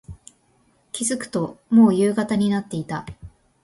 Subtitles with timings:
[0.91, 3.05] 気付くと、もう夕方になっていた。